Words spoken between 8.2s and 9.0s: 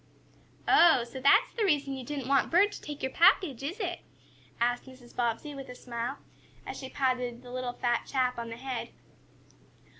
on the head.